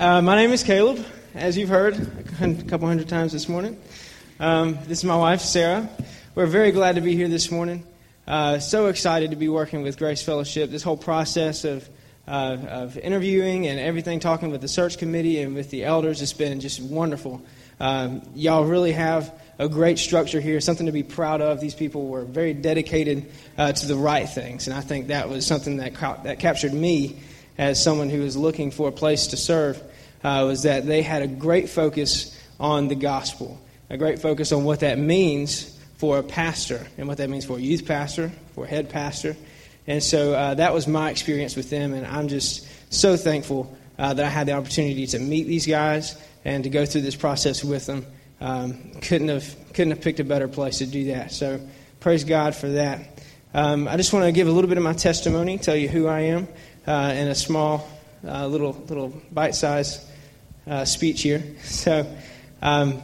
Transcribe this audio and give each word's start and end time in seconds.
Uh, 0.00 0.22
my 0.22 0.34
name 0.34 0.50
is 0.50 0.62
Caleb, 0.62 1.04
as 1.34 1.58
you've 1.58 1.68
heard 1.68 1.92
a 2.40 2.54
couple 2.62 2.88
hundred 2.88 3.06
times 3.06 3.32
this 3.32 3.50
morning. 3.50 3.78
Um, 4.38 4.78
this 4.86 5.00
is 5.00 5.04
my 5.04 5.14
wife, 5.14 5.42
Sarah. 5.42 5.90
We're 6.34 6.46
very 6.46 6.70
glad 6.70 6.94
to 6.94 7.02
be 7.02 7.14
here 7.14 7.28
this 7.28 7.50
morning. 7.50 7.86
Uh, 8.26 8.60
so 8.60 8.86
excited 8.86 9.32
to 9.32 9.36
be 9.36 9.50
working 9.50 9.82
with 9.82 9.98
Grace 9.98 10.22
Fellowship. 10.22 10.70
This 10.70 10.82
whole 10.82 10.96
process 10.96 11.64
of, 11.64 11.86
uh, 12.26 12.56
of 12.66 12.96
interviewing 12.96 13.66
and 13.66 13.78
everything, 13.78 14.20
talking 14.20 14.50
with 14.50 14.62
the 14.62 14.68
search 14.68 14.96
committee 14.96 15.42
and 15.42 15.54
with 15.54 15.68
the 15.68 15.84
elders, 15.84 16.20
has 16.20 16.32
been 16.32 16.60
just 16.60 16.80
wonderful. 16.80 17.42
Um, 17.78 18.22
y'all 18.34 18.64
really 18.64 18.92
have 18.92 19.38
a 19.58 19.68
great 19.68 19.98
structure 19.98 20.40
here, 20.40 20.62
something 20.62 20.86
to 20.86 20.92
be 20.92 21.02
proud 21.02 21.42
of. 21.42 21.60
These 21.60 21.74
people 21.74 22.06
were 22.06 22.24
very 22.24 22.54
dedicated 22.54 23.30
uh, 23.58 23.72
to 23.72 23.86
the 23.86 23.96
right 23.96 24.26
things, 24.26 24.66
and 24.66 24.74
I 24.74 24.80
think 24.80 25.08
that 25.08 25.28
was 25.28 25.46
something 25.46 25.76
that, 25.76 25.94
ca- 25.94 26.22
that 26.22 26.38
captured 26.38 26.72
me 26.72 27.20
as 27.58 27.82
someone 27.82 28.08
who 28.08 28.22
was 28.22 28.38
looking 28.38 28.70
for 28.70 28.88
a 28.88 28.92
place 28.92 29.26
to 29.26 29.36
serve. 29.36 29.82
Uh, 30.22 30.44
was 30.46 30.64
that 30.64 30.86
they 30.86 31.02
had 31.02 31.22
a 31.22 31.26
great 31.26 31.68
focus 31.68 32.38
on 32.58 32.88
the 32.88 32.94
gospel, 32.94 33.58
a 33.88 33.96
great 33.96 34.20
focus 34.20 34.52
on 34.52 34.64
what 34.64 34.80
that 34.80 34.98
means 34.98 35.78
for 35.96 36.18
a 36.18 36.22
pastor 36.22 36.86
and 36.98 37.08
what 37.08 37.18
that 37.18 37.30
means 37.30 37.44
for 37.44 37.56
a 37.56 37.60
youth 37.60 37.86
pastor, 37.86 38.30
for 38.54 38.64
a 38.64 38.68
head 38.68 38.90
pastor. 38.90 39.36
And 39.86 40.02
so 40.02 40.34
uh, 40.34 40.54
that 40.54 40.74
was 40.74 40.86
my 40.86 41.10
experience 41.10 41.56
with 41.56 41.70
them, 41.70 41.94
and 41.94 42.06
I'm 42.06 42.28
just 42.28 42.66
so 42.92 43.16
thankful 43.16 43.76
uh, 43.98 44.14
that 44.14 44.24
I 44.24 44.28
had 44.28 44.46
the 44.46 44.52
opportunity 44.52 45.06
to 45.08 45.18
meet 45.18 45.46
these 45.46 45.66
guys 45.66 46.16
and 46.44 46.64
to 46.64 46.70
go 46.70 46.86
through 46.86 47.02
this 47.02 47.16
process 47.16 47.64
with 47.64 47.86
them. 47.86 48.06
Um, 48.40 48.92
couldn't 49.02 49.28
have 49.28 49.54
couldn't 49.74 49.90
have 49.90 50.00
picked 50.00 50.20
a 50.20 50.24
better 50.24 50.48
place 50.48 50.78
to 50.78 50.86
do 50.86 51.06
that. 51.06 51.32
So 51.32 51.60
praise 52.00 52.24
God 52.24 52.54
for 52.54 52.68
that. 52.68 53.20
Um, 53.52 53.88
I 53.88 53.96
just 53.96 54.12
want 54.12 54.24
to 54.24 54.32
give 54.32 54.48
a 54.48 54.50
little 54.50 54.68
bit 54.68 54.78
of 54.78 54.84
my 54.84 54.94
testimony, 54.94 55.58
tell 55.58 55.76
you 55.76 55.88
who 55.88 56.06
I 56.06 56.20
am, 56.20 56.48
uh, 56.86 57.12
in 57.14 57.28
a 57.28 57.34
small, 57.34 57.86
uh, 58.26 58.46
little 58.46 58.72
little 58.88 59.12
bite-sized 59.32 60.00
uh, 60.66 60.84
speech 60.84 61.22
here. 61.22 61.42
So 61.62 62.06
um, 62.62 63.02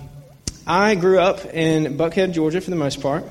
I 0.67 0.95
grew 0.95 1.19
up 1.19 1.45
in 1.47 1.97
Buckhead, 1.97 2.33
Georgia, 2.33 2.61
for 2.61 2.71
the 2.71 2.77
most 2.77 3.01
part. 3.01 3.25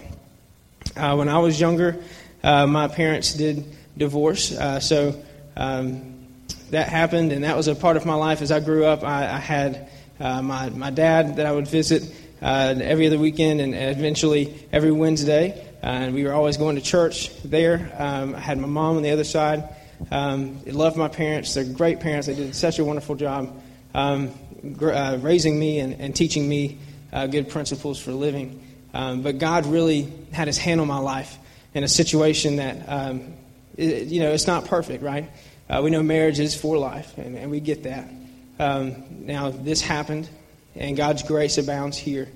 Uh, 0.95 1.16
when 1.16 1.30
I 1.30 1.40
was 1.40 1.59
younger, 1.59 1.98
uh, 2.44 2.67
my 2.67 2.88
parents 2.88 3.34
did 3.34 3.66
divorce, 3.98 4.52
uh, 4.52 4.80
so 4.80 5.22
um, 5.58 6.28
that 6.72 6.90
happened, 6.90 7.32
and 7.32 7.44
that 7.44 7.58
was 7.58 7.67
a 7.67 7.76
part 7.76 7.98
of 7.98 8.06
my 8.06 8.14
life. 8.16 8.42
As 8.42 8.52
I 8.52 8.59
grew 8.59 8.86
up, 8.86 9.04
I, 9.04 9.26
I 9.26 9.40
had 9.40 9.90
uh, 10.20 10.42
my, 10.42 10.70
my 10.70 10.89
dad 10.89 11.38
that 11.38 11.45
I 11.45 11.52
would 11.52 11.67
visit 11.67 12.04
uh, 12.42 12.76
every 12.82 13.08
other 13.08 13.17
weekend 13.17 13.62
and 13.62 13.73
eventually 13.73 14.54
every 14.72 14.92
Wednesday. 14.92 15.66
And 15.82 16.14
we 16.14 16.23
were 16.23 16.34
always 16.34 16.58
going 16.58 16.76
to 16.76 16.82
church 16.82 17.32
there. 17.44 17.92
Um, 17.98 18.36
I 18.36 18.39
had 18.39 18.58
my 18.58 18.67
mom 18.67 18.98
on 18.98 19.04
the 19.04 19.12
other 19.12 19.23
side. 19.23 19.64
Um, 20.12 20.60
I 20.67 20.72
loved 20.72 20.98
my 20.98 21.08
parents. 21.08 21.54
They're 21.54 21.64
great 21.64 22.00
parents. 22.00 22.28
They 22.28 22.36
did 22.36 22.56
such 22.56 22.80
a 22.80 22.86
wonderful 22.86 23.16
job 23.16 23.62
um, 23.96 24.32
uh, 24.82 25.18
raising 25.22 25.58
me 25.58 25.80
and, 25.80 26.00
and 26.02 26.16
teaching 26.16 26.48
me 26.48 26.78
uh, 27.14 27.28
good 27.28 27.50
principles 27.50 27.98
for 28.00 28.12
living. 28.12 28.62
Um, 28.94 29.22
but 29.22 29.38
God 29.38 29.66
really 29.66 30.12
had 30.32 30.48
his 30.48 30.58
hand 30.58 30.82
on 30.82 30.88
my 30.88 31.00
life 31.00 31.38
in 31.74 31.84
a 31.84 31.88
situation 31.88 32.58
that, 32.58 32.86
um, 32.88 33.34
it, 33.78 34.08
you 34.08 34.20
know, 34.20 34.32
it's 34.32 34.48
not 34.48 34.66
perfect, 34.66 35.02
right? 35.02 35.32
Uh, 35.70 35.82
we 35.82 35.90
know 35.90 36.04
marriage 36.04 36.40
is 36.40 36.56
for 36.56 36.78
life, 36.78 37.18
and, 37.18 37.38
and 37.38 37.50
we 37.50 37.60
get 37.60 37.84
that. 37.84 38.10
Um, 38.60 39.26
now, 39.26 39.50
this 39.50 39.82
happened, 39.82 40.30
and 40.76 40.96
God's 40.98 41.23
grace 41.23 41.58
abounds 41.58 41.98
here, 41.98 42.28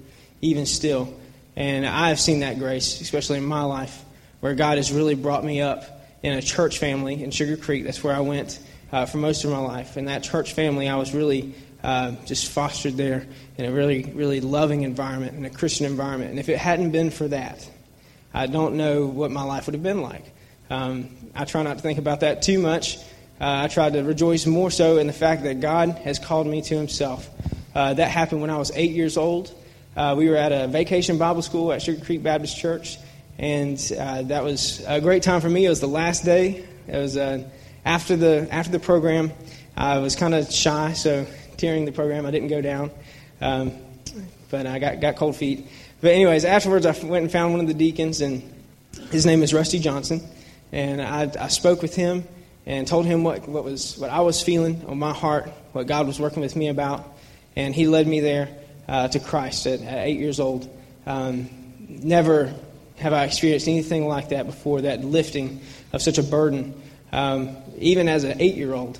even 0.41 0.65
still. 0.65 1.13
And 1.55 1.85
I 1.85 2.09
have 2.09 2.19
seen 2.19 2.39
that 2.39 2.57
grace, 2.57 3.01
especially 3.01 3.37
in 3.37 3.45
my 3.45 3.63
life, 3.63 4.03
where 4.39 4.55
God 4.55 4.77
has 4.77 4.93
really 4.93 5.15
brought 5.15 5.43
me 5.43 5.61
up 5.61 5.83
in 6.23 6.33
a 6.33 6.41
church 6.41 6.77
family 6.79 7.21
in 7.21 7.31
Sugar 7.31 7.57
Creek. 7.57 7.83
That's 7.83 8.01
where 8.01 8.15
I 8.15 8.21
went 8.21 8.59
uh, 8.91 9.05
for 9.05 9.17
most 9.17 9.43
of 9.43 9.51
my 9.51 9.59
life. 9.59 9.97
And 9.97 10.07
that 10.07 10.23
church 10.23 10.53
family, 10.53 10.87
I 10.87 10.95
was 10.95 11.13
really 11.13 11.55
uh, 11.83 12.11
just 12.25 12.51
fostered 12.51 12.97
there 12.97 13.25
in 13.57 13.65
a 13.65 13.71
really, 13.71 14.03
really 14.03 14.41
loving 14.41 14.83
environment, 14.83 15.35
in 15.35 15.45
a 15.45 15.49
Christian 15.49 15.85
environment. 15.85 16.31
And 16.31 16.39
if 16.39 16.49
it 16.49 16.57
hadn't 16.57 16.91
been 16.91 17.11
for 17.11 17.27
that, 17.27 17.69
I 18.33 18.47
don't 18.47 18.75
know 18.75 19.07
what 19.07 19.31
my 19.31 19.43
life 19.43 19.65
would 19.67 19.73
have 19.73 19.83
been 19.83 20.01
like. 20.01 20.25
Um, 20.69 21.09
I 21.33 21.45
try 21.45 21.63
not 21.63 21.77
to 21.77 21.83
think 21.83 21.97
about 21.99 22.19
that 22.19 22.41
too 22.41 22.59
much 22.59 22.99
uh, 23.39 23.63
I 23.63 23.67
try 23.69 23.89
to 23.89 24.03
rejoice 24.03 24.45
more 24.45 24.69
so 24.69 24.97
in 24.97 25.07
the 25.07 25.13
fact 25.13 25.43
that 25.43 25.61
God 25.61 25.91
has 26.03 26.19
called 26.19 26.45
me 26.45 26.61
to 26.63 26.75
Himself. 26.75 27.29
Uh, 27.73 27.93
that 27.93 28.11
happened 28.11 28.41
when 28.41 28.49
I 28.49 28.57
was 28.57 28.69
eight 28.75 28.91
years 28.91 29.15
old. 29.15 29.53
Uh, 29.95 30.15
we 30.17 30.27
were 30.27 30.35
at 30.35 30.51
a 30.51 30.67
vacation 30.67 31.17
Bible 31.17 31.41
school 31.41 31.71
at 31.71 31.81
Sugar 31.81 32.03
Creek 32.03 32.21
Baptist 32.21 32.57
Church, 32.57 32.97
and 33.37 33.79
uh, 33.97 34.23
that 34.23 34.43
was 34.43 34.83
a 34.85 34.99
great 34.99 35.23
time 35.23 35.39
for 35.39 35.49
me. 35.49 35.65
It 35.65 35.69
was 35.69 35.79
the 35.79 35.87
last 35.87 36.25
day. 36.25 36.65
It 36.85 36.97
was 36.97 37.15
uh, 37.15 37.47
after 37.89 38.15
the 38.15 38.47
after 38.51 38.71
the 38.71 38.79
program. 38.79 39.31
I 39.75 39.97
was 39.97 40.15
kind 40.15 40.35
of 40.35 40.51
shy, 40.51 40.93
so 40.93 41.25
during 41.57 41.85
the 41.85 41.91
program 41.91 42.25
I 42.25 42.31
didn't 42.31 42.49
go 42.49 42.61
down, 42.61 42.91
um, 43.41 43.71
but 44.49 44.67
I 44.67 44.77
got 44.79 45.01
got 45.01 45.15
cold 45.15 45.35
feet. 45.35 45.67
But 46.01 46.11
anyways, 46.11 46.45
afterwards 46.45 46.85
I 46.85 46.91
went 47.05 47.23
and 47.23 47.31
found 47.31 47.53
one 47.53 47.61
of 47.61 47.67
the 47.67 47.73
deacons, 47.73 48.21
and 48.21 48.43
his 49.11 49.25
name 49.25 49.41
is 49.41 49.53
Rusty 49.53 49.79
Johnson, 49.79 50.21
and 50.71 51.01
I, 51.01 51.31
I 51.39 51.47
spoke 51.47 51.81
with 51.81 51.95
him 51.95 52.25
and 52.65 52.87
told 52.87 53.05
him 53.05 53.23
what, 53.23 53.47
what, 53.47 53.63
was, 53.63 53.97
what 53.97 54.11
I 54.11 54.21
was 54.21 54.43
feeling 54.43 54.85
on 54.85 54.99
my 54.99 55.11
heart, 55.11 55.49
what 55.71 55.87
God 55.87 56.05
was 56.05 56.19
working 56.19 56.41
with 56.41 56.55
me 56.55 56.67
about. 56.67 57.03
And 57.55 57.73
he 57.73 57.87
led 57.87 58.05
me 58.05 58.19
there 58.19 58.49
uh, 58.87 59.07
to 59.07 59.19
Christ 59.19 59.65
at, 59.65 59.81
at, 59.81 60.07
eight 60.07 60.19
years 60.19 60.39
old. 60.39 60.69
Um, 61.07 61.49
never 61.87 62.53
have 62.97 63.11
I 63.11 63.25
experienced 63.25 63.67
anything 63.67 64.07
like 64.07 64.29
that 64.29 64.45
before, 64.45 64.81
that 64.81 65.03
lifting 65.03 65.61
of 65.93 66.03
such 66.03 66.19
a 66.19 66.23
burden. 66.23 66.79
Um, 67.11 67.57
even 67.77 68.07
as 68.07 68.23
an 68.23 68.39
eight 68.39 68.55
year 68.55 68.73
old, 68.73 68.99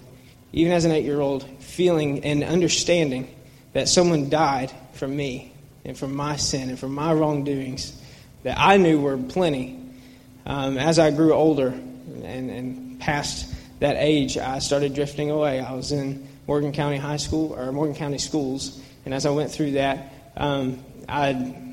even 0.52 0.72
as 0.72 0.86
an 0.86 0.92
eight 0.92 1.06
year 1.06 1.20
old, 1.20 1.44
feeling 1.60 2.24
and 2.24 2.44
understanding 2.44 3.34
that 3.74 3.88
someone 3.88 4.30
died 4.30 4.72
for 4.94 5.08
me 5.08 5.54
and 5.86 5.98
for 5.98 6.08
my 6.08 6.36
sin 6.36 6.70
and 6.70 6.80
for 6.80 6.90
my 6.90 7.14
wrongdoings 7.14 8.00
that 8.44 8.58
I 8.60 8.78
knew 8.78 9.00
were 9.00 9.18
plenty. 9.18 9.80
Um, 10.46 10.78
as 10.78 11.00
I 11.00 11.12
grew 11.12 11.34
older 11.34 11.68
and, 11.68 12.50
and 12.50 13.00
past 13.00 13.54
that 13.80 13.96
age, 13.98 14.38
I 14.38 14.60
started 14.60 14.94
drifting 14.94 15.30
away. 15.30 15.60
I 15.60 15.74
was 15.74 15.92
in 15.92 16.28
Morgan 16.48 16.72
County 16.72 16.98
High 16.98 17.18
School 17.18 17.54
or 17.54 17.72
Morgan 17.72 17.96
County 17.96 18.18
Schools, 18.18 18.82
and 19.06 19.14
as 19.14 19.26
I 19.26 19.30
went 19.30 19.52
through 19.52 19.74
that, 19.74 20.14
um, 20.36 20.84
I 21.08 21.66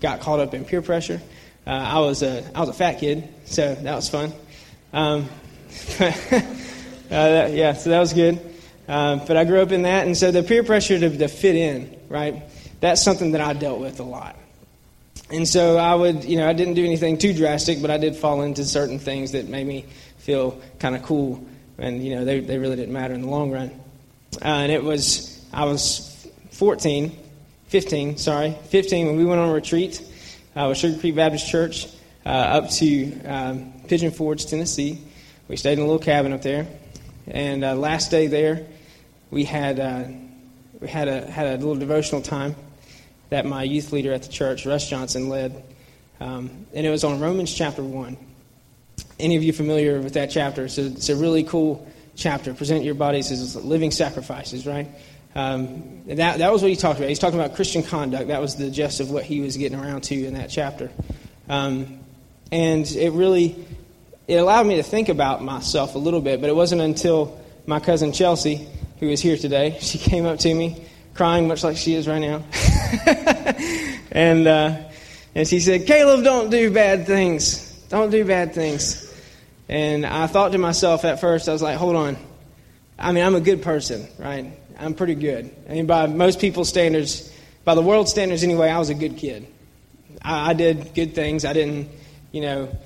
got 0.00 0.20
caught 0.20 0.40
up 0.40 0.54
in 0.54 0.64
peer 0.64 0.82
pressure. 0.82 1.20
Uh, 1.66 1.70
I 1.70 1.98
was 2.00 2.22
a 2.22 2.44
I 2.54 2.60
was 2.60 2.68
a 2.70 2.74
fat 2.74 2.98
kid, 2.98 3.28
so 3.44 3.74
that 3.74 3.94
was 3.94 4.08
fun. 4.08 4.32
Um, 4.92 5.28
uh, 6.00 6.10
that, 7.08 7.52
yeah, 7.52 7.72
so 7.74 7.90
that 7.90 8.00
was 8.00 8.12
good. 8.12 8.38
Um, 8.88 9.22
but 9.26 9.36
I 9.36 9.44
grew 9.44 9.60
up 9.60 9.72
in 9.72 9.82
that, 9.82 10.06
and 10.06 10.16
so 10.16 10.30
the 10.30 10.42
peer 10.42 10.64
pressure 10.64 10.98
to, 10.98 11.18
to 11.18 11.28
fit 11.28 11.54
in, 11.54 11.96
right? 12.08 12.42
That's 12.80 13.02
something 13.02 13.32
that 13.32 13.40
I 13.40 13.52
dealt 13.52 13.80
with 13.80 14.00
a 14.00 14.04
lot. 14.04 14.36
And 15.30 15.46
so 15.46 15.76
I 15.76 15.94
would, 15.94 16.24
you 16.24 16.36
know, 16.36 16.48
I 16.48 16.52
didn't 16.52 16.74
do 16.74 16.84
anything 16.84 17.16
too 17.16 17.32
drastic, 17.32 17.80
but 17.80 17.90
I 17.90 17.98
did 17.98 18.16
fall 18.16 18.42
into 18.42 18.64
certain 18.64 18.98
things 18.98 19.32
that 19.32 19.48
made 19.48 19.66
me 19.66 19.86
feel 20.18 20.60
kind 20.80 20.96
of 20.96 21.02
cool, 21.04 21.44
and 21.78 22.04
you 22.04 22.14
know 22.14 22.24
they 22.24 22.40
they 22.40 22.58
really 22.58 22.76
didn't 22.76 22.92
matter 22.92 23.14
in 23.14 23.22
the 23.22 23.28
long 23.28 23.50
run. 23.52 23.70
Uh, 24.42 24.46
and 24.48 24.72
it 24.72 24.82
was 24.82 25.44
I 25.52 25.64
was 25.64 26.28
14, 26.52 27.16
15, 27.68 28.16
sorry, 28.18 28.56
15 28.70 29.06
when 29.06 29.16
we 29.16 29.24
went 29.24 29.40
on 29.40 29.48
a 29.48 29.52
retreat 29.52 30.02
uh, 30.56 30.66
with 30.68 30.78
Sugar 30.78 30.98
Creek 30.98 31.14
Baptist 31.14 31.48
Church 31.48 31.86
uh, 32.26 32.28
up 32.28 32.70
to 32.70 33.22
um, 33.22 33.72
Pigeon 33.88 34.10
Forge, 34.10 34.46
Tennessee. 34.46 34.98
We 35.50 35.56
stayed 35.56 35.74
in 35.74 35.80
a 35.80 35.86
little 35.86 35.98
cabin 35.98 36.32
up 36.32 36.42
there, 36.42 36.66
and 37.26 37.64
uh, 37.64 37.74
last 37.74 38.10
day 38.10 38.28
there, 38.28 38.66
we 39.30 39.44
had 39.44 39.78
uh, 39.78 40.04
we 40.80 40.88
had 40.88 41.08
a 41.08 41.30
had 41.30 41.46
a 41.46 41.56
little 41.58 41.74
devotional 41.74 42.22
time 42.22 42.56
that 43.28 43.44
my 43.44 43.64
youth 43.64 43.92
leader 43.92 44.12
at 44.12 44.22
the 44.22 44.28
church, 44.28 44.64
Russ 44.64 44.88
Johnson, 44.88 45.28
led, 45.28 45.62
um, 46.20 46.66
and 46.72 46.86
it 46.86 46.90
was 46.90 47.04
on 47.04 47.20
Romans 47.20 47.52
chapter 47.52 47.82
one 47.82 48.16
any 49.20 49.36
of 49.36 49.42
you 49.42 49.52
familiar 49.52 50.00
with 50.00 50.14
that 50.14 50.30
chapter? 50.30 50.64
It's 50.64 50.78
a, 50.78 50.86
it's 50.86 51.08
a 51.08 51.16
really 51.16 51.44
cool 51.44 51.86
chapter. 52.16 52.54
Present 52.54 52.84
your 52.84 52.94
bodies 52.94 53.30
as 53.30 53.56
living 53.56 53.90
sacrifices, 53.90 54.66
right? 54.66 54.88
Um, 55.34 56.02
that, 56.06 56.38
that 56.38 56.52
was 56.52 56.62
what 56.62 56.70
he 56.70 56.76
talked 56.76 56.98
about. 56.98 57.08
He's 57.08 57.18
talking 57.18 57.38
about 57.38 57.54
Christian 57.54 57.82
conduct. 57.82 58.28
That 58.28 58.40
was 58.40 58.56
the 58.56 58.70
gist 58.70 59.00
of 59.00 59.10
what 59.10 59.24
he 59.24 59.40
was 59.40 59.56
getting 59.56 59.78
around 59.78 60.02
to 60.04 60.24
in 60.24 60.34
that 60.34 60.50
chapter. 60.50 60.90
Um, 61.48 62.00
and 62.50 62.90
it 62.90 63.12
really 63.12 63.64
it 64.28 64.36
allowed 64.36 64.66
me 64.66 64.76
to 64.76 64.82
think 64.82 65.08
about 65.08 65.42
myself 65.42 65.94
a 65.94 65.98
little 65.98 66.20
bit, 66.20 66.40
but 66.40 66.48
it 66.48 66.56
wasn't 66.56 66.80
until 66.80 67.40
my 67.66 67.80
cousin 67.80 68.12
Chelsea, 68.12 68.68
who 68.98 69.08
is 69.08 69.20
here 69.20 69.36
today, 69.36 69.78
she 69.80 69.98
came 69.98 70.26
up 70.26 70.38
to 70.40 70.54
me 70.54 70.86
crying 71.14 71.48
much 71.48 71.62
like 71.64 71.76
she 71.76 71.94
is 71.94 72.08
right 72.08 72.18
now. 72.18 72.42
and, 74.12 74.46
uh, 74.46 74.76
and 75.34 75.46
she 75.46 75.60
said, 75.60 75.86
Caleb, 75.86 76.24
don't 76.24 76.50
do 76.50 76.72
bad 76.72 77.06
things. 77.06 77.70
Don't 77.88 78.10
do 78.10 78.24
bad 78.24 78.54
things. 78.54 79.06
And 79.68 80.06
I 80.06 80.26
thought 80.26 80.52
to 80.52 80.58
myself 80.58 81.04
at 81.04 81.20
first, 81.20 81.48
I 81.48 81.52
was 81.52 81.62
like, 81.62 81.76
hold 81.76 81.96
on. 81.96 82.16
I 82.98 83.12
mean, 83.12 83.24
I'm 83.24 83.34
a 83.34 83.40
good 83.40 83.62
person, 83.62 84.08
right? 84.18 84.52
I'm 84.78 84.94
pretty 84.94 85.14
good. 85.14 85.54
I 85.68 85.72
mean, 85.72 85.86
by 85.86 86.06
most 86.06 86.40
people's 86.40 86.68
standards, 86.68 87.32
by 87.64 87.74
the 87.74 87.82
world 87.82 88.08
standards 88.08 88.42
anyway, 88.42 88.70
I 88.70 88.78
was 88.78 88.90
a 88.90 88.94
good 88.94 89.16
kid. 89.16 89.46
I, 90.22 90.50
I 90.50 90.54
did 90.54 90.94
good 90.94 91.14
things. 91.14 91.44
I 91.44 91.52
didn't, 91.52 91.88
you 92.32 92.40
know, 92.40 92.76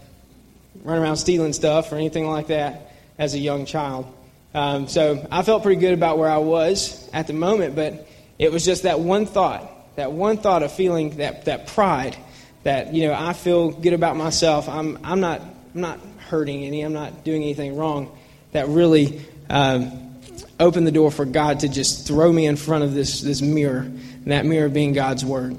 run 0.85 0.99
around 0.99 1.17
stealing 1.17 1.53
stuff 1.53 1.91
or 1.91 1.97
anything 1.97 2.29
like 2.29 2.49
that 2.49 2.93
as 3.19 3.35
a 3.35 3.39
young 3.39 3.65
child. 3.67 4.07
Um, 4.55 4.87
so 4.87 5.27
I 5.33 5.43
felt 5.43 5.65
pretty 5.65 5.81
good 5.81 5.95
about 5.95 6.19
where 6.19 6.31
I 6.31 6.39
was 6.39 7.09
at 7.13 7.27
the 7.27 7.33
moment, 7.33 7.75
but 7.75 8.07
it 8.39 8.53
was 8.53 8.65
just 8.65 8.85
that 8.85 9.01
one 9.01 9.27
thought, 9.27 9.97
that 9.97 10.13
one 10.13 10.37
thought 10.37 10.63
of 10.63 10.73
feeling 10.73 11.17
that, 11.17 11.47
that 11.47 11.67
pride, 11.69 12.17
that, 12.63 12.95
you 12.95 13.09
know, 13.09 13.15
I 13.15 13.33
feel 13.33 13.71
good 13.71 13.95
about 13.95 14.17
myself. 14.17 14.69
I'm, 14.69 14.99
I'm, 15.03 15.21
not, 15.21 15.41
I'm 15.41 15.81
not 15.81 15.99
hurting 16.29 16.65
any, 16.65 16.83
I'm 16.83 16.93
not 16.93 17.25
doing 17.25 17.43
anything 17.43 17.77
wrong, 17.77 18.17
that 18.53 18.69
really 18.69 19.23
um, 19.51 20.21
opened 20.61 20.87
the 20.87 20.93
door 20.93 21.11
for 21.11 21.25
God 21.25 21.61
to 21.61 21.69
just 21.69 22.07
throw 22.07 22.33
me 22.33 22.47
in 22.47 22.57
front 22.57 22.85
of 22.85 22.95
this, 22.95 23.21
this 23.21 23.43
mirror, 23.43 23.81
and 23.81 24.27
that 24.27 24.47
mirror 24.47 24.69
being 24.69 24.93
God's 24.93 25.25
Word. 25.25 25.59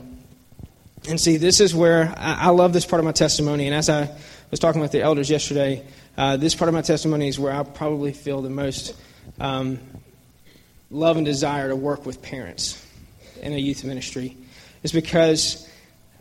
And 1.08 1.22
see, 1.22 1.38
this 1.38 1.60
is 1.60 1.76
where 1.76 2.14
I, 2.18 2.48
I 2.48 2.50
love 2.50 2.74
this 2.74 2.86
part 2.86 3.00
of 3.00 3.06
my 3.06 3.12
testimony, 3.12 3.68
and 3.68 3.76
as 3.76 3.90
I 3.90 4.10
was 4.50 4.60
talking 4.60 4.82
with 4.82 4.92
the 4.92 5.02
elders 5.02 5.30
yesterday, 5.30 5.86
uh, 6.18 6.38
this 6.38 6.56
part 6.56 6.68
of 6.68 6.74
my 6.74 6.82
testimony 6.82 7.28
is 7.28 7.38
where 7.38 7.54
I 7.54 7.62
probably 7.62 8.12
feel 8.12 8.42
the 8.42 8.50
most 8.50 8.96
um, 9.40 9.80
love 10.90 11.18
and 11.18 11.26
desire 11.26 11.70
to 11.70 11.76
work 11.76 12.08
with 12.08 12.24
parents 12.24 12.84
in 13.42 13.54
a 13.54 13.58
youth 13.58 13.84
ministry. 13.84 14.36
Is 14.82 14.92
because 14.92 15.70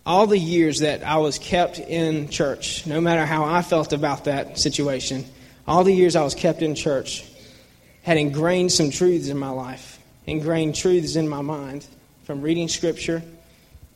all 0.05 0.27
the 0.27 0.39
years 0.39 0.81
that 0.81 1.03
I 1.03 1.17
was 1.17 1.39
kept 1.39 1.79
in 1.79 2.29
church, 2.29 2.87
no 2.87 3.01
matter 3.01 3.25
how 3.25 3.45
I 3.45 3.63
felt 3.63 3.95
about 3.95 4.25
that 4.25 4.59
situation, 4.59 5.25
all 5.67 5.85
the 5.85 5.95
years 5.95 6.15
I 6.15 6.25
was 6.25 6.35
kept 6.35 6.61
in 6.61 6.75
church 6.75 7.25
had 8.03 8.19
ingrained 8.19 8.71
some 8.71 8.91
truths 8.91 9.29
in 9.29 9.39
my 9.39 9.49
life, 9.49 9.99
ingrained 10.27 10.75
truths 10.75 11.17
in 11.17 11.27
my 11.27 11.41
mind 11.41 11.87
from 12.25 12.43
reading 12.43 12.69
scripture, 12.69 13.23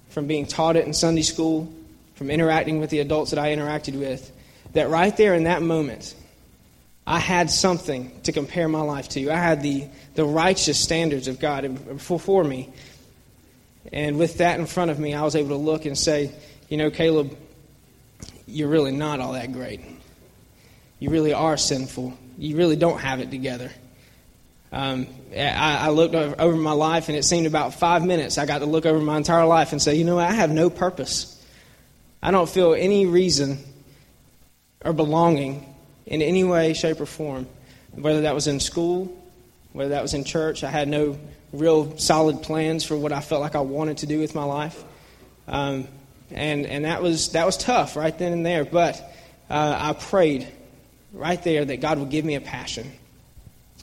from 0.08 0.26
being 0.26 0.46
taught 0.46 0.76
it 0.76 0.87
in 0.87 0.93
Sunday 0.93 1.22
school, 1.22 1.72
from 2.14 2.31
interacting 2.31 2.81
with 2.81 2.90
the 2.90 3.00
adults 3.00 3.31
that 3.31 3.38
I 3.38 3.55
interacted 3.55 3.99
with 3.99 4.32
that 4.72 4.88
right 4.90 5.16
there 5.16 5.34
in 5.34 5.44
that 5.44 5.62
moment, 5.62 6.14
I 7.06 7.19
had 7.19 7.50
something 7.50 8.20
to 8.22 8.32
compare 8.32 8.69
my 8.69 8.81
life 8.81 9.08
to. 9.10 9.31
I 9.31 9.37
had 9.37 9.62
the, 9.62 9.87
the 10.14 10.25
righteous 10.25 10.78
standards 10.78 11.26
of 11.26 11.40
God 11.40 11.88
before 11.88 12.44
me. 12.44 12.69
And 13.93 14.19
with 14.19 14.38
that 14.38 14.60
in 14.60 14.66
front 14.66 14.90
of 14.90 14.99
me, 14.99 15.14
I 15.14 15.22
was 15.22 15.34
able 15.34 15.50
to 15.50 15.56
look 15.56 15.87
and 15.87 15.96
say, 15.96 16.32
you 16.69 16.76
know, 16.76 16.90
Caleb, 16.90 17.34
you're 18.46 18.69
really 18.69 18.93
not 18.93 19.20
all 19.20 19.32
that 19.32 19.52
great. 19.52 19.81
You 20.99 21.10
really 21.10 21.32
are 21.32 21.56
sinful. 21.56 22.19
You 22.37 22.56
really 22.56 22.76
don't 22.76 23.00
have 23.00 23.20
it 23.20 23.31
together. 23.31 23.70
Um, 24.70 25.06
I, 25.35 25.87
I, 25.87 25.88
looked 25.88 26.15
over, 26.15 26.56
my 26.56 26.73
life, 26.73 27.09
and 27.09 27.17
it 27.17 27.25
seemed 27.25 27.47
about 27.47 27.75
five 27.75 28.05
minutes 28.05 28.37
I 28.37 28.44
got 28.44 28.59
to 28.59 28.67
look 28.67 28.85
over 28.85 29.00
my 29.00 29.17
entire 29.17 29.47
life 29.47 29.73
and 29.73 29.81
say, 29.81 29.94
you 29.94 30.05
know, 30.05 30.19
I 30.19 30.32
have 30.32 30.50
no 30.50 30.69
purpose. 30.69 31.35
I 32.23 32.31
don't 32.31 32.49
feel 32.49 32.75
any 32.75 33.06
reason 33.06 33.59
or 34.85 34.93
belonging 34.93 35.75
in 36.05 36.20
any 36.20 36.44
way, 36.44 36.75
shape, 36.75 37.00
or 37.00 37.06
form. 37.06 37.47
Whether 37.93 38.23
that 38.23 38.35
was 38.35 38.47
in 38.47 38.61
school, 38.61 39.17
whether 39.73 39.91
that 39.91 40.03
was 40.03 40.12
in 40.12 40.25
church, 40.25 40.62
I 40.62 40.70
had 40.70 40.87
no 40.87 41.19
real 41.53 41.97
solid 41.97 42.43
plans 42.43 42.85
for 42.85 42.97
what 42.97 43.12
I 43.12 43.20
felt 43.20 43.41
like 43.41 43.55
I 43.55 43.61
wanted 43.61 43.99
to 43.99 44.06
do 44.06 44.19
with 44.19 44.35
my 44.35 44.44
life. 44.44 44.85
Um, 45.47 45.88
and 46.31 46.67
and 46.67 46.85
that 46.85 47.03
was 47.03 47.31
that 47.31 47.47
was 47.47 47.56
tough 47.56 47.97
right 47.97 48.17
then 48.17 48.32
and 48.32 48.44
there. 48.44 48.65
But 48.65 48.97
uh, 49.49 49.76
I 49.79 49.93
prayed 49.94 50.47
right 51.12 51.43
there 51.43 51.65
that 51.65 51.81
God 51.81 51.99
would 51.99 52.11
give 52.11 52.25
me 52.25 52.35
a 52.35 52.41
passion, 52.41 52.93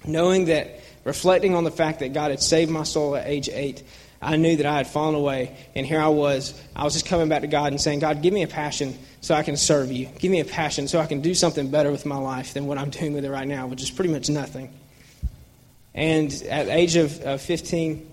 knowing 0.07 0.46
that 0.46 0.80
reflecting 1.04 1.56
on 1.56 1.63
the 1.63 1.72
fact 1.72 2.00
that 2.00 2.13
God 2.13 2.31
had 2.31 2.42
saved 2.42 2.72
my 2.72 2.84
soul 2.84 3.16
at 3.16 3.28
age 3.28 3.50
eight, 3.50 3.84
I 4.22 4.38
knew 4.38 4.56
that 4.57 4.66
I 4.66 4.78
had 4.78 4.88
fallen 4.88 5.13
away, 5.13 5.56
and 5.75 5.86
here 5.86 6.02
I 6.02 6.07
was. 6.07 6.60
I 6.75 6.84
was 6.84 6.94
just 6.94 7.06
coming 7.06 7.30
back 7.30 7.42
to 7.42 7.48
God 7.48 7.72
and 7.72 7.80
saying, 7.80 8.00
God, 8.00 8.22
give 8.22 8.34
me 8.34 8.44
a 8.44 8.48
passion 8.48 8.98
so 9.22 9.36
I 9.36 9.44
can 9.44 9.56
serve 9.56 9.92
you. 9.92 10.07
Give 10.07 10.31
me 10.31 10.40
a 10.40 10.46
passion 10.46 10.88
so 10.88 11.00
I 11.00 11.06
can 11.06 11.22
do 11.22 11.34
something 11.36 11.69
better 11.69 11.92
with 11.92 12.06
my 12.06 12.18
life 12.18 12.54
than 12.54 12.66
what 12.66 12.78
I'm 12.78 12.90
doing 12.90 13.13
with 13.13 13.24
it 13.24 13.31
right 13.31 13.48
now, 13.48 13.68
which 13.68 13.84
is 13.84 13.92
pretty 13.92 14.12
much 14.12 14.30
nothing. 14.30 14.74
And 15.94 16.31
at 16.50 16.66
the 16.66 16.74
age 16.74 16.96
of, 16.96 17.22
of 17.22 17.42
15, 17.42 18.10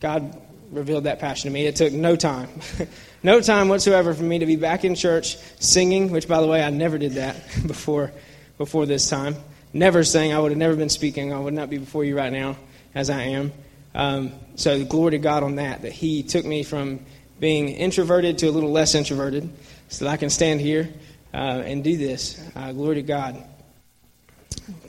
God 0.00 0.40
revealed 0.70 1.04
that 1.04 1.20
passion 1.20 1.50
to 1.50 1.54
me. 1.54 1.66
It 1.66 1.76
took 1.76 1.92
no 1.92 2.16
time, 2.16 2.48
no 3.22 3.40
time 3.40 3.68
whatsoever 3.68 4.14
for 4.14 4.22
me 4.22 4.40
to 4.40 4.46
be 4.46 4.56
back 4.56 4.84
in 4.84 4.94
church 4.94 5.36
singing, 5.58 6.10
which, 6.10 6.28
by 6.28 6.40
the 6.40 6.46
way, 6.46 6.62
I 6.62 6.70
never 6.70 6.98
did 6.98 7.12
that 7.12 7.36
before, 7.66 8.12
before 8.58 8.86
this 8.86 9.08
time. 9.08 9.36
Never 9.72 10.04
sang. 10.04 10.32
I 10.32 10.38
would 10.38 10.52
have 10.52 10.58
never 10.58 10.76
been 10.76 10.88
speaking. 10.88 11.32
I 11.32 11.38
would 11.38 11.54
not 11.54 11.70
be 11.70 11.78
before 11.78 12.04
you 12.04 12.16
right 12.16 12.32
now 12.32 12.56
as 12.94 13.10
I 13.10 13.22
am. 13.22 13.52
Um, 13.94 14.32
so 14.56 14.84
glory 14.84 15.12
to 15.12 15.18
God 15.18 15.42
on 15.42 15.56
that, 15.56 15.82
that 15.82 15.92
He 15.92 16.22
took 16.22 16.44
me 16.44 16.62
from 16.62 17.00
being 17.38 17.68
introverted 17.68 18.38
to 18.38 18.48
a 18.48 18.50
little 18.50 18.72
less 18.72 18.94
introverted 18.94 19.48
so 19.88 20.04
that 20.04 20.10
I 20.10 20.16
can 20.16 20.30
stand 20.30 20.60
here 20.60 20.88
uh, 21.34 21.62
and 21.64 21.84
do 21.84 21.96
this. 21.96 22.42
Uh, 22.54 22.72
glory 22.72 22.96
to 22.96 23.02
God. 23.02 23.42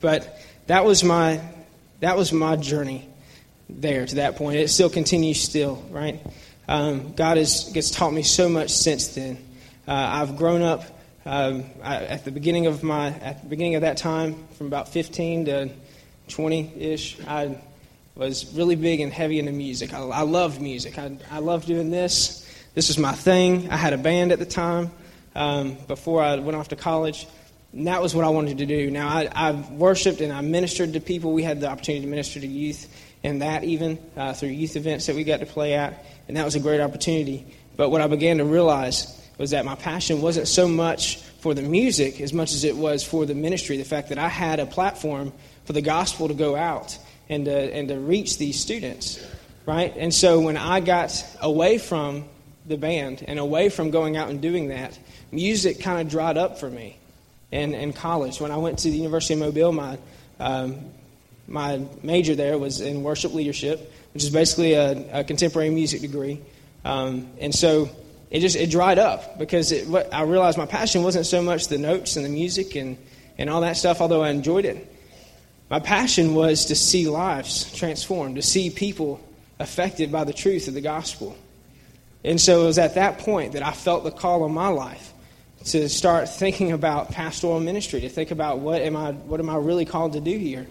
But 0.01 0.39
that 0.67 0.85
was 0.85 1.03
my 1.03 1.41
that 1.99 2.15
was 2.15 2.31
my 2.31 2.55
journey 2.55 3.09
there 3.69 4.05
to 4.05 4.15
that 4.15 4.35
point. 4.35 4.57
It 4.57 4.69
still 4.69 4.89
continues 4.89 5.41
still, 5.41 5.83
right? 5.89 6.21
Um, 6.67 7.13
God 7.13 7.37
has 7.37 7.71
gets 7.73 7.91
taught 7.91 8.13
me 8.13 8.23
so 8.23 8.49
much 8.49 8.69
since 8.69 9.09
then. 9.09 9.37
Uh, 9.87 9.93
I've 9.93 10.37
grown 10.37 10.61
up 10.61 10.83
um, 11.27 11.65
I, 11.83 11.95
at 12.05 12.25
the 12.25 12.31
beginning 12.31 12.67
of 12.67 12.83
my 12.83 13.07
at 13.07 13.43
the 13.43 13.49
beginning 13.49 13.75
of 13.75 13.81
that 13.81 13.97
time, 13.97 14.47
from 14.57 14.67
about 14.67 14.89
15 14.89 15.45
to 15.45 15.69
20 16.29 16.73
ish. 16.77 17.19
I 17.27 17.61
was 18.15 18.53
really 18.53 18.75
big 18.75 18.99
and 18.99 19.11
heavy 19.11 19.37
into 19.39 19.51
music. 19.51 19.93
I, 19.93 19.99
I 19.99 20.21
loved 20.21 20.61
music. 20.61 20.97
I, 20.97 21.17
I 21.29 21.39
loved 21.39 21.67
doing 21.67 21.91
this. 21.91 22.43
This 22.73 22.87
was 22.87 22.97
my 22.97 23.11
thing. 23.11 23.69
I 23.69 23.77
had 23.77 23.93
a 23.93 23.97
band 23.97 24.31
at 24.31 24.39
the 24.39 24.45
time 24.45 24.91
um, 25.35 25.77
before 25.87 26.23
I 26.23 26.35
went 26.37 26.57
off 26.57 26.69
to 26.69 26.75
college. 26.75 27.27
And 27.73 27.87
that 27.87 28.01
was 28.01 28.15
what 28.15 28.25
I 28.25 28.29
wanted 28.29 28.59
to 28.59 28.65
do. 28.65 28.89
Now, 28.89 29.09
I, 29.09 29.29
I 29.33 29.51
worshiped 29.51 30.21
and 30.21 30.31
I 30.31 30.41
ministered 30.41 30.93
to 30.93 30.99
people. 30.99 31.33
We 31.33 31.43
had 31.43 31.59
the 31.59 31.67
opportunity 31.67 32.05
to 32.05 32.09
minister 32.09 32.39
to 32.39 32.47
youth, 32.47 32.87
and 33.23 33.41
that 33.41 33.63
even 33.63 33.99
uh, 34.15 34.33
through 34.33 34.49
youth 34.49 34.75
events 34.77 35.07
that 35.07 35.15
we 35.15 35.23
got 35.23 35.41
to 35.41 35.45
play 35.45 35.73
at. 35.73 36.05
And 36.27 36.37
that 36.37 36.45
was 36.45 36.55
a 36.55 36.59
great 36.59 36.79
opportunity. 36.79 37.45
But 37.75 37.89
what 37.89 38.01
I 38.01 38.07
began 38.07 38.37
to 38.37 38.45
realize 38.45 39.13
was 39.37 39.51
that 39.51 39.65
my 39.65 39.75
passion 39.75 40.21
wasn't 40.21 40.47
so 40.47 40.67
much 40.67 41.17
for 41.39 41.53
the 41.53 41.61
music 41.61 42.19
as 42.21 42.33
much 42.33 42.53
as 42.53 42.63
it 42.63 42.75
was 42.75 43.03
for 43.03 43.25
the 43.25 43.35
ministry. 43.35 43.77
The 43.77 43.83
fact 43.83 44.09
that 44.09 44.17
I 44.17 44.27
had 44.27 44.59
a 44.59 44.65
platform 44.65 45.31
for 45.65 45.73
the 45.73 45.81
gospel 45.81 46.27
to 46.27 46.33
go 46.33 46.55
out 46.55 46.97
and 47.29 47.45
to, 47.45 47.73
and 47.73 47.87
to 47.89 47.99
reach 47.99 48.37
these 48.37 48.59
students, 48.59 49.23
right? 49.65 49.93
And 49.95 50.13
so 50.13 50.39
when 50.39 50.57
I 50.57 50.79
got 50.79 51.23
away 51.41 51.77
from 51.77 52.25
the 52.65 52.77
band 52.77 53.23
and 53.27 53.39
away 53.39 53.69
from 53.69 53.91
going 53.91 54.17
out 54.17 54.29
and 54.29 54.41
doing 54.41 54.69
that, 54.69 54.97
music 55.31 55.81
kind 55.81 56.01
of 56.01 56.09
dried 56.09 56.37
up 56.37 56.59
for 56.59 56.69
me 56.69 56.97
in, 57.51 57.73
in 57.73 57.93
college. 57.93 58.41
When 58.41 58.51
I 58.51 58.57
went 58.57 58.79
to 58.79 58.89
the 58.89 58.97
University 58.97 59.35
of 59.35 59.39
Mobile, 59.41 59.71
my, 59.71 59.97
um, 60.39 60.77
my 61.47 61.81
major 62.01 62.35
there 62.35 62.57
was 62.57 62.81
in 62.81 63.03
worship 63.03 63.33
leadership, 63.33 63.91
which 64.13 64.23
is 64.23 64.29
basically 64.29 64.73
a, 64.73 65.19
a 65.19 65.23
contemporary 65.23 65.69
music 65.69 66.01
degree. 66.01 66.41
Um, 66.83 67.29
and 67.39 67.53
so 67.53 67.89
it 68.29 68.41
just 68.41 68.55
it 68.55 68.69
dried 68.69 68.99
up 68.99 69.39
because 69.39 69.71
it, 69.71 69.87
what, 69.87 70.13
I 70.13 70.23
realized 70.23 70.57
my 70.57 70.65
passion 70.65 71.03
wasn't 71.03 71.25
so 71.25 71.41
much 71.41 71.67
the 71.67 71.77
notes 71.77 72.15
and 72.15 72.25
the 72.25 72.29
music 72.29 72.75
and, 72.75 72.97
and 73.37 73.49
all 73.49 73.61
that 73.61 73.77
stuff, 73.77 74.01
although 74.01 74.23
I 74.23 74.29
enjoyed 74.29 74.65
it. 74.65 74.93
My 75.69 75.79
passion 75.79 76.33
was 76.33 76.65
to 76.65 76.75
see 76.75 77.07
lives 77.07 77.73
transformed, 77.73 78.35
to 78.35 78.41
see 78.41 78.69
people 78.69 79.21
affected 79.59 80.11
by 80.11 80.23
the 80.23 80.33
truth 80.33 80.67
of 80.67 80.73
the 80.73 80.81
gospel. 80.81 81.37
And 82.23 82.39
so 82.39 82.63
it 82.63 82.65
was 82.65 82.79
at 82.79 82.95
that 82.95 83.19
point 83.19 83.53
that 83.53 83.63
I 83.63 83.71
felt 83.71 84.03
the 84.03 84.11
call 84.11 84.43
on 84.43 84.53
my 84.53 84.67
life 84.67 85.13
to 85.65 85.89
start 85.89 86.29
thinking 86.29 86.71
about 86.71 87.11
pastoral 87.11 87.59
ministry, 87.59 88.01
to 88.01 88.09
think 88.09 88.31
about 88.31 88.59
what 88.59 88.81
am 88.81 88.95
I, 88.95 89.11
what 89.11 89.39
am 89.39 89.49
I 89.49 89.55
really 89.57 89.85
called 89.85 90.13
to 90.13 90.21
do 90.21 90.37
here. 90.37 90.67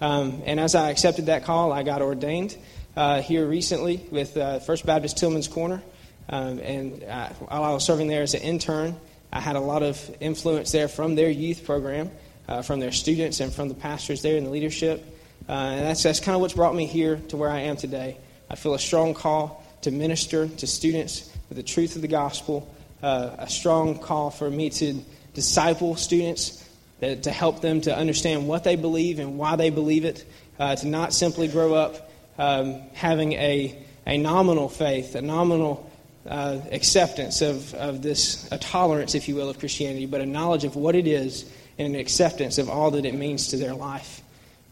Um, 0.00 0.42
and 0.46 0.60
as 0.60 0.74
I 0.74 0.90
accepted 0.90 1.26
that 1.26 1.44
call, 1.44 1.72
I 1.72 1.82
got 1.82 2.02
ordained 2.02 2.56
uh, 2.96 3.20
here 3.20 3.46
recently 3.46 4.06
with 4.10 4.36
uh, 4.36 4.60
First 4.60 4.86
Baptist 4.86 5.18
Tillman's 5.18 5.48
Corner. 5.48 5.82
Um, 6.28 6.58
and 6.60 7.04
I, 7.04 7.28
while 7.38 7.64
I 7.64 7.72
was 7.72 7.84
serving 7.84 8.08
there 8.08 8.22
as 8.22 8.34
an 8.34 8.42
intern, 8.42 8.96
I 9.32 9.40
had 9.40 9.56
a 9.56 9.60
lot 9.60 9.82
of 9.82 10.16
influence 10.20 10.72
there 10.72 10.88
from 10.88 11.14
their 11.14 11.30
youth 11.30 11.64
program 11.64 12.10
uh, 12.48 12.62
from 12.62 12.80
their 12.80 12.92
students 12.92 13.40
and 13.40 13.52
from 13.52 13.68
the 13.68 13.74
pastors 13.74 14.22
there 14.22 14.36
and 14.36 14.46
the 14.46 14.50
leadership. 14.50 15.04
Uh, 15.48 15.52
and 15.52 15.86
that's, 15.86 16.02
that's 16.02 16.20
kind 16.20 16.34
of 16.34 16.40
what's 16.40 16.54
brought 16.54 16.74
me 16.74 16.86
here 16.86 17.16
to 17.28 17.36
where 17.36 17.50
I 17.50 17.60
am 17.60 17.76
today. 17.76 18.16
I 18.50 18.56
feel 18.56 18.74
a 18.74 18.78
strong 18.78 19.14
call 19.14 19.64
to 19.82 19.90
minister 19.90 20.48
to 20.48 20.66
students 20.66 21.30
with 21.48 21.56
the 21.56 21.62
truth 21.62 21.96
of 21.96 22.02
the 22.02 22.08
gospel, 22.08 22.74
uh, 23.02 23.36
a 23.38 23.48
strong 23.48 23.98
call 23.98 24.30
for 24.30 24.50
me 24.50 24.70
to 24.70 25.00
disciple 25.34 25.96
students, 25.96 26.64
that, 27.00 27.22
to 27.24 27.30
help 27.30 27.60
them 27.60 27.80
to 27.82 27.96
understand 27.96 28.48
what 28.48 28.64
they 28.64 28.76
believe 28.76 29.18
and 29.18 29.38
why 29.38 29.56
they 29.56 29.70
believe 29.70 30.04
it, 30.04 30.24
uh, 30.58 30.74
to 30.74 30.86
not 30.86 31.12
simply 31.12 31.48
grow 31.48 31.74
up 31.74 32.10
um, 32.38 32.80
having 32.94 33.34
a, 33.34 33.78
a 34.06 34.18
nominal 34.18 34.68
faith, 34.68 35.14
a 35.14 35.22
nominal 35.22 35.87
uh, 36.28 36.60
acceptance 36.70 37.42
of, 37.42 37.74
of 37.74 38.02
this, 38.02 38.50
a 38.52 38.58
tolerance, 38.58 39.14
if 39.14 39.28
you 39.28 39.34
will, 39.34 39.48
of 39.48 39.58
Christianity, 39.58 40.06
but 40.06 40.20
a 40.20 40.26
knowledge 40.26 40.64
of 40.64 40.76
what 40.76 40.94
it 40.94 41.06
is 41.06 41.50
and 41.78 41.94
an 41.94 42.00
acceptance 42.00 42.58
of 42.58 42.68
all 42.68 42.90
that 42.92 43.04
it 43.04 43.14
means 43.14 43.48
to 43.48 43.56
their 43.56 43.74
life. 43.74 44.22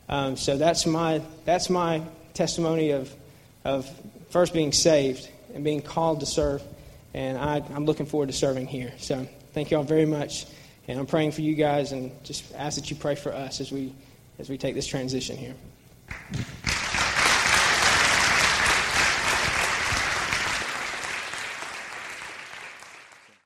Um, 0.08 0.36
so 0.36 0.56
that's 0.56 0.86
my, 0.86 1.22
that's 1.44 1.70
my 1.70 2.02
testimony 2.34 2.90
of, 2.90 3.12
of 3.64 3.88
first 4.30 4.52
being 4.52 4.72
saved 4.72 5.28
and 5.54 5.64
being 5.64 5.82
called 5.82 6.20
to 6.20 6.26
serve. 6.26 6.62
And 7.14 7.38
I, 7.38 7.62
I'm 7.74 7.86
looking 7.86 8.06
forward 8.06 8.26
to 8.28 8.34
serving 8.34 8.66
here. 8.66 8.92
So 8.98 9.26
thank 9.52 9.70
you 9.70 9.78
all 9.78 9.84
very 9.84 10.06
much. 10.06 10.46
And 10.88 10.98
I'm 10.98 11.06
praying 11.06 11.32
for 11.32 11.40
you 11.40 11.54
guys 11.54 11.92
and 11.92 12.12
just 12.24 12.54
ask 12.54 12.76
that 12.76 12.90
you 12.90 12.96
pray 12.96 13.14
for 13.14 13.32
us 13.32 13.60
as 13.60 13.72
we 13.72 13.92
as 14.38 14.50
we 14.50 14.58
take 14.58 14.74
this 14.74 14.86
transition 14.86 15.36
here. 15.36 15.54